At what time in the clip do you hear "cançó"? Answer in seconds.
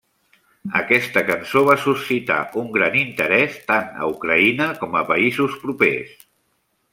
1.27-1.61